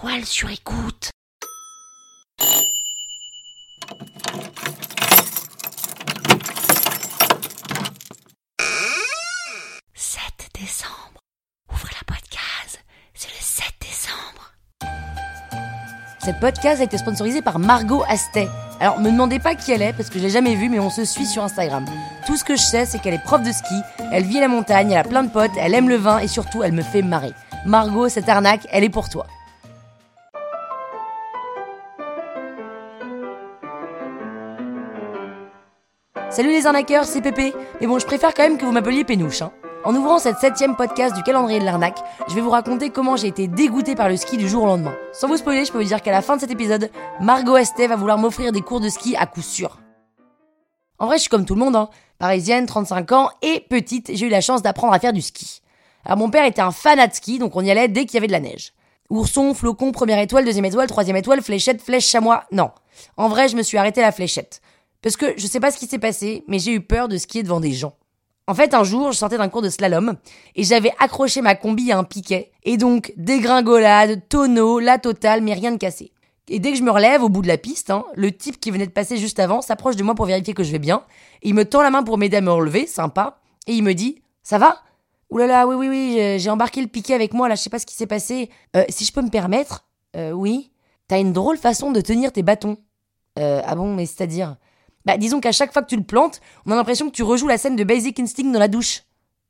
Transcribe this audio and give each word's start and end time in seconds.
toile 0.00 0.24
sur 0.26 0.50
écoute. 0.50 1.08
«7 9.94 10.20
décembre. 10.54 11.20
Ouvrez 11.72 11.94
la 11.94 12.02
boîte 12.06 12.24
gaz. 12.30 12.78
C'est 13.14 13.28
le 13.28 13.40
7 13.40 13.64
décembre. 13.80 14.52
Cette 16.22 16.40
podcast 16.40 16.82
a 16.82 16.84
été 16.84 16.98
sponsorisée 16.98 17.40
par 17.40 17.58
Margot 17.58 18.04
Astet. 18.06 18.48
Alors, 18.80 19.00
me 19.00 19.10
demandez 19.10 19.38
pas 19.38 19.54
qui 19.54 19.72
elle 19.72 19.80
est, 19.80 19.94
parce 19.94 20.10
que 20.10 20.18
je 20.18 20.24
l'ai 20.24 20.30
jamais 20.30 20.56
vue, 20.56 20.68
mais 20.68 20.78
on 20.78 20.90
se 20.90 21.06
suit 21.06 21.24
sur 21.24 21.42
Instagram. 21.42 21.86
Tout 22.26 22.36
ce 22.36 22.44
que 22.44 22.56
je 22.56 22.62
sais, 22.62 22.84
c'est 22.84 22.98
qu'elle 22.98 23.14
est 23.14 23.24
prof 23.24 23.42
de 23.42 23.52
ski, 23.52 23.80
elle 24.12 24.24
vit 24.24 24.36
à 24.36 24.42
la 24.42 24.48
montagne, 24.48 24.90
elle 24.90 24.98
a 24.98 25.04
plein 25.04 25.22
de 25.22 25.30
potes, 25.30 25.52
elle 25.58 25.72
aime 25.72 25.88
le 25.88 25.96
vin 25.96 26.18
et 26.18 26.28
surtout, 26.28 26.62
elle 26.62 26.72
me 26.72 26.82
fait 26.82 27.00
marrer. 27.00 27.32
Margot, 27.64 28.10
cette 28.10 28.28
arnaque, 28.28 28.66
elle 28.70 28.84
est 28.84 28.90
pour 28.90 29.08
toi. 29.08 29.26
Salut 36.30 36.50
les 36.50 36.66
arnaqueurs, 36.66 37.04
c'est 37.04 37.20
Pépé. 37.22 37.54
Mais 37.80 37.86
bon, 37.86 37.98
je 37.98 38.06
préfère 38.06 38.34
quand 38.34 38.42
même 38.42 38.58
que 38.58 38.64
vous 38.64 38.72
m'appeliez 38.72 39.04
Pénouche. 39.04 39.42
hein. 39.42 39.52
En 39.84 39.94
ouvrant 39.94 40.18
cette 40.18 40.38
septième 40.38 40.74
podcast 40.74 41.14
du 41.14 41.22
calendrier 41.22 41.60
de 41.60 41.64
l'arnaque, 41.64 41.98
je 42.28 42.34
vais 42.34 42.40
vous 42.40 42.50
raconter 42.50 42.90
comment 42.90 43.16
j'ai 43.16 43.28
été 43.28 43.46
dégoûté 43.46 43.94
par 43.94 44.08
le 44.08 44.16
ski 44.16 44.36
du 44.36 44.48
jour 44.48 44.64
au 44.64 44.66
lendemain. 44.66 44.94
Sans 45.12 45.28
vous 45.28 45.36
spoiler, 45.36 45.64
je 45.64 45.70
peux 45.70 45.78
vous 45.78 45.84
dire 45.84 46.02
qu'à 46.02 46.10
la 46.10 46.22
fin 46.22 46.34
de 46.36 46.40
cet 46.40 46.50
épisode, 46.50 46.90
Margot 47.20 47.54
Astet 47.54 47.86
va 47.86 47.94
vouloir 47.94 48.18
m'offrir 48.18 48.50
des 48.50 48.62
cours 48.62 48.80
de 48.80 48.88
ski 48.88 49.14
à 49.16 49.26
coup 49.26 49.42
sûr. 49.42 49.78
En 50.98 51.06
vrai, 51.06 51.16
je 51.16 51.22
suis 51.22 51.30
comme 51.30 51.44
tout 51.44 51.54
le 51.54 51.60
monde, 51.60 51.76
hein. 51.76 51.88
parisienne, 52.18 52.66
35 52.66 53.12
ans 53.12 53.30
et 53.42 53.60
petite, 53.60 54.10
j'ai 54.12 54.26
eu 54.26 54.30
la 54.30 54.40
chance 54.40 54.62
d'apprendre 54.62 54.92
à 54.92 54.98
faire 54.98 55.12
du 55.12 55.22
ski. 55.22 55.62
Alors 56.04 56.18
mon 56.18 56.30
père 56.30 56.44
était 56.44 56.62
un 56.62 56.72
fanat 56.72 57.06
de 57.06 57.14
ski, 57.14 57.38
donc 57.38 57.54
on 57.54 57.60
y 57.64 57.70
allait 57.70 57.88
dès 57.88 58.06
qu'il 58.06 58.14
y 58.14 58.18
avait 58.18 58.26
de 58.26 58.32
la 58.32 58.40
neige. 58.40 58.72
Ourson, 59.08 59.54
flocon, 59.54 59.92
première 59.92 60.18
étoile, 60.18 60.44
deuxième 60.44 60.64
étoile, 60.64 60.88
troisième 60.88 61.16
étoile, 61.16 61.42
fléchette, 61.42 61.80
flèche, 61.80 62.06
chamois. 62.08 62.42
Non. 62.50 62.70
En 63.16 63.28
vrai, 63.28 63.46
je 63.48 63.56
me 63.56 63.62
suis 63.62 63.78
arrêté 63.78 64.00
à 64.02 64.06
la 64.06 64.12
fléchette. 64.12 64.60
Parce 65.02 65.16
que 65.16 65.34
je 65.36 65.46
sais 65.46 65.60
pas 65.60 65.70
ce 65.70 65.78
qui 65.78 65.86
s'est 65.86 65.98
passé, 65.98 66.44
mais 66.48 66.58
j'ai 66.58 66.72
eu 66.72 66.80
peur 66.80 67.08
de 67.08 67.16
skier 67.16 67.42
devant 67.42 67.60
des 67.60 67.72
gens. 67.72 67.94
En 68.48 68.54
fait, 68.54 68.74
un 68.74 68.84
jour, 68.84 69.10
je 69.12 69.18
sortais 69.18 69.38
d'un 69.38 69.48
cours 69.48 69.62
de 69.62 69.68
slalom 69.68 70.14
et 70.54 70.62
j'avais 70.64 70.92
accroché 71.00 71.40
ma 71.42 71.54
combi 71.56 71.90
à 71.90 71.98
un 71.98 72.04
piquet. 72.04 72.52
Et 72.62 72.76
donc, 72.76 73.12
dégringolade, 73.16 74.28
tonneau, 74.28 74.78
la 74.78 74.98
totale, 74.98 75.42
mais 75.42 75.54
rien 75.54 75.72
de 75.72 75.76
cassé. 75.78 76.12
Et 76.48 76.60
dès 76.60 76.70
que 76.70 76.78
je 76.78 76.82
me 76.84 76.90
relève 76.92 77.22
au 77.24 77.28
bout 77.28 77.42
de 77.42 77.48
la 77.48 77.58
piste, 77.58 77.90
hein, 77.90 78.04
le 78.14 78.30
type 78.30 78.60
qui 78.60 78.70
venait 78.70 78.86
de 78.86 78.92
passer 78.92 79.16
juste 79.16 79.40
avant 79.40 79.62
s'approche 79.62 79.96
de 79.96 80.02
moi 80.04 80.14
pour 80.14 80.26
vérifier 80.26 80.54
que 80.54 80.62
je 80.62 80.70
vais 80.70 80.78
bien. 80.78 81.02
Il 81.42 81.54
me 81.54 81.64
tend 81.64 81.82
la 81.82 81.90
main 81.90 82.04
pour 82.04 82.18
m'aider 82.18 82.36
à 82.36 82.40
me 82.40 82.52
relever, 82.52 82.86
sympa. 82.86 83.40
Et 83.66 83.72
il 83.74 83.82
me 83.82 83.94
dit 83.94 84.22
Ça 84.44 84.58
va 84.58 84.80
Ouh 85.30 85.38
là 85.38 85.46
là, 85.48 85.66
oui, 85.66 85.74
oui, 85.74 85.88
oui, 85.88 86.12
j'ai- 86.14 86.38
j'ai 86.38 86.50
embarqué 86.50 86.80
le 86.80 86.86
piquet 86.86 87.14
avec 87.14 87.34
moi, 87.34 87.48
là, 87.48 87.56
je 87.56 87.62
sais 87.62 87.70
pas 87.70 87.80
ce 87.80 87.86
qui 87.86 87.96
s'est 87.96 88.06
passé. 88.06 88.48
Euh, 88.76 88.84
si 88.88 89.04
je 89.04 89.12
peux 89.12 89.22
me 89.22 89.30
permettre 89.30 89.84
Euh, 90.16 90.30
oui. 90.30 90.70
T'as 91.08 91.18
une 91.20 91.32
drôle 91.32 91.58
façon 91.58 91.90
de 91.90 92.00
tenir 92.00 92.32
tes 92.32 92.42
bâtons. 92.42 92.78
Euh, 93.38 93.60
ah 93.66 93.74
bon, 93.74 93.92
mais 93.94 94.06
c'est-à-dire 94.06 94.56
Bah, 95.06 95.16
disons 95.16 95.40
qu'à 95.40 95.52
chaque 95.52 95.72
fois 95.72 95.82
que 95.82 95.88
tu 95.88 95.96
le 95.96 96.02
plantes, 96.02 96.40
on 96.66 96.72
a 96.72 96.74
l'impression 96.74 97.06
que 97.06 97.14
tu 97.14 97.22
rejoues 97.22 97.46
la 97.46 97.58
scène 97.58 97.76
de 97.76 97.84
Basic 97.84 98.18
Instinct 98.18 98.50
dans 98.50 98.58
la 98.58 98.68
douche. 98.68 99.04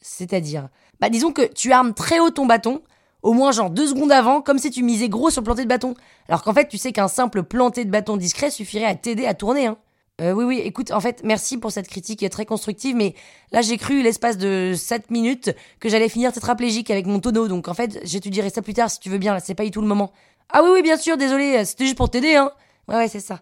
C'est-à-dire 0.00 0.68
Bah, 1.00 1.08
disons 1.08 1.32
que 1.32 1.42
tu 1.52 1.72
armes 1.72 1.94
très 1.94 2.20
haut 2.20 2.30
ton 2.30 2.46
bâton, 2.46 2.82
au 3.22 3.32
moins 3.32 3.50
genre 3.50 3.70
deux 3.70 3.88
secondes 3.88 4.12
avant, 4.12 4.42
comme 4.42 4.58
si 4.58 4.70
tu 4.70 4.82
misais 4.82 5.08
gros 5.08 5.30
sur 5.30 5.40
le 5.40 5.46
planté 5.46 5.64
de 5.64 5.68
bâton. 5.68 5.94
Alors 6.28 6.42
qu'en 6.42 6.52
fait, 6.52 6.68
tu 6.68 6.76
sais 6.76 6.92
qu'un 6.92 7.08
simple 7.08 7.42
planté 7.42 7.86
de 7.86 7.90
bâton 7.90 8.18
discret 8.18 8.50
suffirait 8.50 8.84
à 8.84 8.94
t'aider 8.94 9.26
à 9.26 9.34
tourner, 9.34 9.66
hein. 9.66 9.78
Euh, 10.20 10.32
oui, 10.32 10.44
oui, 10.44 10.58
écoute, 10.64 10.90
en 10.90 11.00
fait, 11.00 11.22
merci 11.24 11.58
pour 11.58 11.70
cette 11.70 11.86
critique 11.86 12.28
très 12.28 12.44
constructive, 12.44 12.96
mais 12.96 13.14
là, 13.52 13.62
j'ai 13.62 13.76
cru, 13.78 14.02
l'espace 14.02 14.36
de 14.36 14.74
7 14.76 15.12
minutes, 15.12 15.54
que 15.78 15.88
j'allais 15.88 16.08
finir 16.08 16.32
tétraplégique 16.32 16.90
avec 16.90 17.06
mon 17.06 17.20
tonneau, 17.20 17.46
donc 17.46 17.68
en 17.68 17.74
fait, 17.74 18.00
j'étudierai 18.02 18.50
ça 18.50 18.60
plus 18.60 18.74
tard 18.74 18.90
si 18.90 18.98
tu 18.98 19.10
veux 19.10 19.18
bien, 19.18 19.32
là, 19.32 19.38
c'est 19.38 19.54
pas 19.54 19.64
du 19.64 19.70
tout 19.70 19.80
le 19.80 19.86
moment. 19.86 20.12
Ah 20.50 20.64
oui, 20.64 20.70
oui, 20.72 20.82
bien 20.82 20.96
sûr, 20.96 21.16
désolé, 21.16 21.64
c'était 21.64 21.84
juste 21.84 21.96
pour 21.96 22.10
t'aider, 22.10 22.34
hein. 22.34 22.50
Ouais, 22.88 22.96
ouais, 22.96 23.08
c'est 23.08 23.20
ça. 23.20 23.40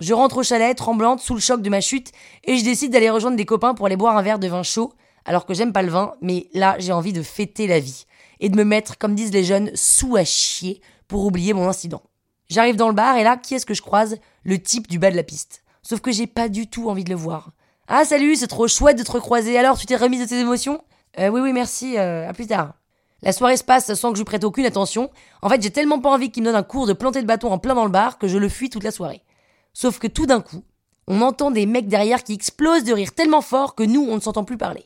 Je 0.00 0.14
rentre 0.14 0.38
au 0.38 0.42
chalet, 0.42 0.74
tremblante, 0.76 1.20
sous 1.20 1.34
le 1.34 1.40
choc 1.40 1.60
de 1.60 1.68
ma 1.68 1.82
chute, 1.82 2.10
et 2.44 2.56
je 2.56 2.64
décide 2.64 2.90
d'aller 2.90 3.10
rejoindre 3.10 3.36
des 3.36 3.44
copains 3.44 3.74
pour 3.74 3.84
aller 3.84 3.96
boire 3.96 4.16
un 4.16 4.22
verre 4.22 4.38
de 4.38 4.48
vin 4.48 4.62
chaud, 4.62 4.94
alors 5.26 5.44
que 5.44 5.52
j'aime 5.52 5.74
pas 5.74 5.82
le 5.82 5.90
vin, 5.90 6.14
mais 6.22 6.48
là, 6.54 6.76
j'ai 6.78 6.92
envie 6.92 7.12
de 7.12 7.22
fêter 7.22 7.66
la 7.66 7.80
vie, 7.80 8.06
et 8.40 8.48
de 8.48 8.56
me 8.56 8.64
mettre, 8.64 8.96
comme 8.96 9.14
disent 9.14 9.32
les 9.32 9.44
jeunes, 9.44 9.70
sous 9.74 10.16
à 10.16 10.24
chier 10.24 10.80
pour 11.06 11.26
oublier 11.26 11.52
mon 11.52 11.68
incident. 11.68 12.02
J'arrive 12.48 12.76
dans 12.76 12.88
le 12.88 12.94
bar, 12.94 13.18
et 13.18 13.24
là, 13.24 13.36
qui 13.36 13.54
est-ce 13.54 13.66
que 13.66 13.74
je 13.74 13.82
croise? 13.82 14.16
Le 14.42 14.58
type 14.58 14.88
du 14.88 14.98
bas 14.98 15.10
de 15.10 15.16
la 15.16 15.22
piste. 15.22 15.62
Sauf 15.82 16.00
que 16.00 16.12
j'ai 16.12 16.26
pas 16.26 16.48
du 16.48 16.66
tout 16.66 16.88
envie 16.88 17.04
de 17.04 17.10
le 17.10 17.16
voir. 17.16 17.50
Ah, 17.86 18.06
salut, 18.06 18.36
c'est 18.36 18.46
trop 18.46 18.68
chouette 18.68 18.96
de 18.96 19.02
te 19.02 19.12
recroiser, 19.12 19.58
alors 19.58 19.78
tu 19.78 19.84
t'es 19.84 19.96
remise 19.96 20.20
de 20.20 20.26
tes 20.26 20.40
émotions? 20.40 20.82
Euh, 21.18 21.28
Oui, 21.28 21.42
oui, 21.42 21.52
merci, 21.52 21.98
euh, 21.98 22.26
à 22.26 22.32
plus 22.32 22.46
tard. 22.46 22.72
La 23.20 23.32
soirée 23.32 23.58
se 23.58 23.64
passe 23.64 23.92
sans 23.92 24.10
que 24.10 24.16
je 24.16 24.20
lui 24.20 24.24
prête 24.24 24.44
aucune 24.44 24.64
attention. 24.64 25.10
En 25.42 25.50
fait, 25.50 25.60
j'ai 25.62 25.70
tellement 25.70 26.00
pas 26.00 26.08
envie 26.08 26.30
qu'il 26.30 26.42
me 26.42 26.48
donne 26.48 26.56
un 26.56 26.62
cours 26.62 26.86
de 26.86 26.94
planter 26.94 27.20
de 27.20 27.26
bâton 27.26 27.52
en 27.52 27.58
plein 27.58 27.74
dans 27.74 27.84
le 27.84 27.90
bar 27.90 28.16
que 28.16 28.28
je 28.28 28.38
le 28.38 28.48
fuis 28.48 28.70
toute 28.70 28.84
la 28.84 28.90
soirée. 28.90 29.22
Sauf 29.72 29.98
que 29.98 30.06
tout 30.06 30.26
d'un 30.26 30.40
coup, 30.40 30.62
on 31.06 31.22
entend 31.22 31.50
des 31.50 31.66
mecs 31.66 31.88
derrière 31.88 32.22
qui 32.22 32.34
explosent 32.34 32.84
de 32.84 32.92
rire 32.92 33.14
tellement 33.14 33.40
fort 33.40 33.74
que 33.74 33.82
nous, 33.82 34.02
on 34.02 34.14
ne 34.14 34.20
s'entend 34.20 34.44
plus 34.44 34.58
parler. 34.58 34.84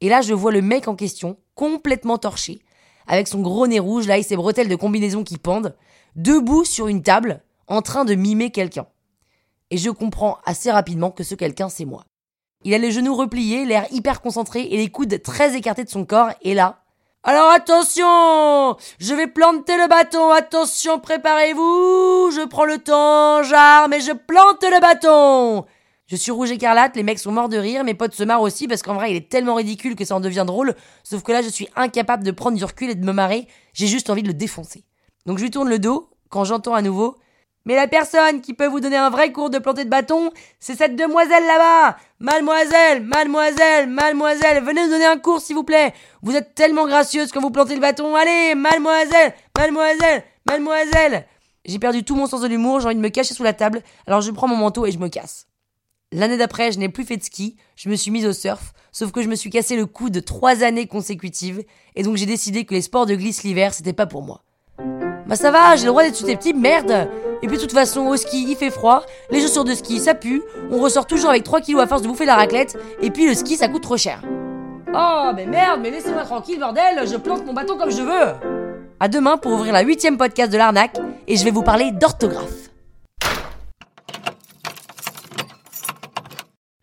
Et 0.00 0.08
là, 0.08 0.22
je 0.22 0.34
vois 0.34 0.52
le 0.52 0.62
mec 0.62 0.88
en 0.88 0.96
question, 0.96 1.36
complètement 1.54 2.18
torché, 2.18 2.60
avec 3.06 3.28
son 3.28 3.40
gros 3.40 3.66
nez 3.66 3.78
rouge 3.78 4.06
là 4.06 4.18
et 4.18 4.22
ses 4.22 4.36
bretelles 4.36 4.68
de 4.68 4.76
combinaison 4.76 5.24
qui 5.24 5.38
pendent, 5.38 5.74
debout 6.16 6.64
sur 6.64 6.88
une 6.88 7.02
table, 7.02 7.42
en 7.66 7.82
train 7.82 8.04
de 8.04 8.14
mimer 8.14 8.50
quelqu'un. 8.50 8.86
Et 9.70 9.76
je 9.76 9.90
comprends 9.90 10.38
assez 10.44 10.70
rapidement 10.70 11.10
que 11.10 11.24
ce 11.24 11.34
quelqu'un, 11.34 11.68
c'est 11.68 11.84
moi. 11.84 12.04
Il 12.64 12.74
a 12.74 12.78
les 12.78 12.90
genoux 12.90 13.14
repliés, 13.14 13.64
l'air 13.64 13.86
hyper 13.92 14.20
concentré 14.20 14.62
et 14.62 14.76
les 14.76 14.90
coudes 14.90 15.22
très 15.22 15.56
écartés 15.56 15.84
de 15.84 15.90
son 15.90 16.04
corps, 16.04 16.30
et 16.42 16.54
là. 16.54 16.77
Alors 17.24 17.50
attention 17.50 18.76
Je 19.00 19.12
vais 19.14 19.26
planter 19.26 19.76
le 19.76 19.88
bâton, 19.88 20.30
attention, 20.30 21.00
préparez-vous. 21.00 22.30
Je 22.30 22.46
prends 22.46 22.64
le 22.64 22.78
temps, 22.78 23.42
j'arme 23.42 23.92
et 23.92 24.00
je 24.00 24.12
plante 24.12 24.62
le 24.62 24.80
bâton. 24.80 25.66
Je 26.06 26.16
suis 26.16 26.30
rouge 26.30 26.52
écarlate, 26.52 26.96
les 26.96 27.02
mecs 27.02 27.18
sont 27.18 27.32
morts 27.32 27.48
de 27.48 27.58
rire, 27.58 27.84
mes 27.84 27.94
potes 27.94 28.14
se 28.14 28.22
marrent 28.22 28.40
aussi 28.40 28.66
parce 28.68 28.82
qu'en 28.82 28.94
vrai 28.94 29.10
il 29.10 29.16
est 29.16 29.28
tellement 29.28 29.56
ridicule 29.56 29.94
que 29.94 30.04
ça 30.04 30.14
en 30.14 30.20
devient 30.20 30.44
drôle, 30.46 30.74
sauf 31.02 31.22
que 31.22 31.32
là 31.32 31.42
je 31.42 31.48
suis 31.48 31.68
incapable 31.76 32.24
de 32.24 32.30
prendre 32.30 32.56
du 32.56 32.64
recul 32.64 32.88
et 32.88 32.94
de 32.94 33.04
me 33.04 33.12
marrer, 33.12 33.46
j'ai 33.74 33.88
juste 33.88 34.08
envie 34.08 34.22
de 34.22 34.28
le 34.28 34.34
défoncer. 34.34 34.84
Donc 35.26 35.36
je 35.36 35.42
lui 35.42 35.50
tourne 35.50 35.68
le 35.68 35.78
dos, 35.78 36.08
quand 36.30 36.44
j'entends 36.44 36.74
à 36.74 36.80
nouveau 36.80 37.16
mais 37.68 37.76
la 37.76 37.86
personne 37.86 38.40
qui 38.40 38.54
peut 38.54 38.66
vous 38.66 38.80
donner 38.80 38.96
un 38.96 39.10
vrai 39.10 39.30
cours 39.30 39.50
de 39.50 39.58
planter 39.58 39.84
de 39.84 39.90
bâton, 39.90 40.30
c'est 40.58 40.74
cette 40.74 40.96
demoiselle 40.96 41.44
là-bas. 41.44 41.98
Mademoiselle, 42.18 43.02
mademoiselle, 43.02 43.90
mademoiselle, 43.90 44.64
venez 44.64 44.84
nous 44.84 44.90
donner 44.90 45.04
un 45.04 45.18
cours 45.18 45.42
s'il 45.42 45.54
vous 45.54 45.64
plaît. 45.64 45.92
Vous 46.22 46.34
êtes 46.34 46.54
tellement 46.54 46.86
gracieuse 46.86 47.30
quand 47.30 47.42
vous 47.42 47.50
plantez 47.50 47.74
le 47.74 47.82
bâton. 47.82 48.16
Allez, 48.16 48.54
mademoiselle, 48.54 49.34
mademoiselle, 49.54 50.24
mademoiselle. 50.48 51.26
J'ai 51.66 51.78
perdu 51.78 52.04
tout 52.04 52.16
mon 52.16 52.26
sens 52.26 52.40
de 52.40 52.48
l'humour, 52.48 52.80
j'ai 52.80 52.86
envie 52.86 52.96
de 52.96 53.02
me 53.02 53.10
cacher 53.10 53.34
sous 53.34 53.42
la 53.42 53.52
table, 53.52 53.82
alors 54.06 54.22
je 54.22 54.30
prends 54.30 54.48
mon 54.48 54.56
manteau 54.56 54.86
et 54.86 54.90
je 54.90 54.98
me 54.98 55.08
casse. 55.08 55.46
L'année 56.10 56.38
d'après, 56.38 56.72
je 56.72 56.78
n'ai 56.78 56.88
plus 56.88 57.04
fait 57.04 57.18
de 57.18 57.22
ski, 57.22 57.56
je 57.76 57.90
me 57.90 57.96
suis 57.96 58.10
mise 58.10 58.24
au 58.24 58.32
surf, 58.32 58.72
sauf 58.92 59.12
que 59.12 59.20
je 59.20 59.28
me 59.28 59.34
suis 59.34 59.50
cassé 59.50 59.76
le 59.76 59.84
cou 59.84 60.08
de 60.08 60.20
trois 60.20 60.62
années 60.62 60.86
consécutives, 60.86 61.62
et 61.96 62.02
donc 62.02 62.16
j'ai 62.16 62.24
décidé 62.24 62.64
que 62.64 62.72
les 62.72 62.80
sports 62.80 63.04
de 63.04 63.14
glisse 63.14 63.42
l'hiver, 63.42 63.74
c'était 63.74 63.92
pas 63.92 64.06
pour 64.06 64.22
moi. 64.22 64.42
Bah 65.26 65.36
ça 65.36 65.50
va, 65.50 65.76
j'ai 65.76 65.84
le 65.84 65.90
droit 65.90 66.02
d'être 66.02 66.16
susceptible, 66.16 66.58
merde 66.58 67.10
Et 67.42 67.46
puis 67.46 67.56
de 67.56 67.62
toute 67.62 67.72
façon, 67.72 68.06
au 68.06 68.16
ski, 68.16 68.46
il 68.48 68.56
fait 68.56 68.70
froid, 68.70 69.04
les 69.30 69.40
chaussures 69.40 69.64
de 69.64 69.74
ski, 69.74 70.00
ça 70.00 70.14
pue, 70.14 70.42
on 70.70 70.80
ressort 70.80 71.06
toujours 71.06 71.30
avec 71.30 71.44
3 71.44 71.60
kilos 71.60 71.82
à 71.82 71.86
force 71.86 72.02
de 72.02 72.08
bouffer 72.08 72.24
la 72.24 72.34
raclette, 72.34 72.76
et 73.00 73.10
puis 73.10 73.26
le 73.26 73.34
ski, 73.34 73.56
ça 73.56 73.68
coûte 73.68 73.82
trop 73.82 73.96
cher. 73.96 74.22
Oh, 74.94 75.30
mais 75.34 75.46
merde, 75.46 75.80
mais 75.82 75.90
laissez-moi 75.90 76.24
tranquille, 76.24 76.58
bordel, 76.58 77.06
je 77.06 77.16
plante 77.16 77.44
mon 77.44 77.52
bâton 77.52 77.76
comme 77.78 77.90
je 77.90 78.02
veux 78.02 78.34
À 78.98 79.08
demain 79.08 79.36
pour 79.36 79.52
ouvrir 79.52 79.72
la 79.72 79.82
huitième 79.82 80.16
podcast 80.16 80.52
de 80.52 80.58
l'arnaque, 80.58 80.98
et 81.26 81.36
je 81.36 81.44
vais 81.44 81.50
vous 81.50 81.62
parler 81.62 81.92
d'orthographe. 81.92 82.70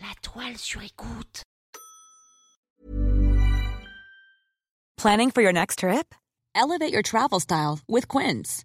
La 0.00 0.08
toile 0.22 0.58
sur 0.58 0.82
écoute. 0.82 1.42
Planning 4.96 5.30
for 5.32 5.42
your 5.42 5.52
next 5.52 5.78
trip? 5.78 6.14
Elevate 6.54 6.92
your 6.92 7.02
travel 7.02 7.40
style 7.40 7.80
with 7.88 8.06
Quince. 8.06 8.64